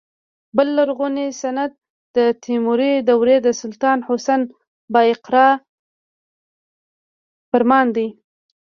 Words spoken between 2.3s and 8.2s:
تیموري دورې د سلطان حسن بایقرا فرمان دی.